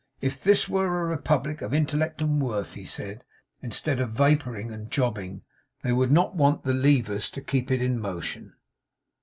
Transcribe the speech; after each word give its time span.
'If 0.19 0.43
this 0.43 0.67
were 0.67 0.87
a 1.01 1.05
republic 1.05 1.61
of 1.61 1.75
Intellect 1.75 2.23
and 2.23 2.41
Worth,' 2.41 2.73
he 2.73 2.85
said, 2.85 3.23
'instead 3.61 3.99
of 3.99 4.13
vapouring 4.13 4.71
and 4.71 4.89
jobbing, 4.89 5.43
they 5.83 5.91
would 5.91 6.11
not 6.11 6.35
want 6.35 6.63
the 6.63 6.73
levers 6.73 7.29
to 7.29 7.39
keep 7.39 7.69
it 7.69 7.83
in 7.83 7.99
motion. 7.99 8.55